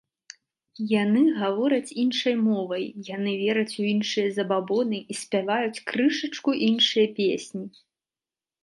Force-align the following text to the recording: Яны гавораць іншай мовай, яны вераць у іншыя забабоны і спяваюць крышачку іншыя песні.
Яны 0.91 1.21
гавораць 1.41 1.93
іншай 2.03 2.35
мовай, 2.47 2.83
яны 3.15 3.31
вераць 3.43 3.75
у 3.85 3.87
іншыя 3.93 4.33
забабоны 4.39 4.97
і 5.11 5.21
спяваюць 5.21 5.83
крышачку 5.93 6.61
іншыя 6.71 7.07
песні. 7.23 7.65